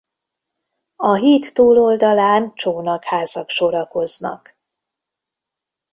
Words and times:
A 0.95 1.13
híd 1.15 1.49
túloldalán 1.53 2.53
csónakházak 2.53 3.49
sorakoznak. 3.49 4.55